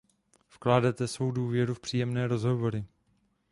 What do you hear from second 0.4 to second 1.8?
Vkládáte svou důvěru v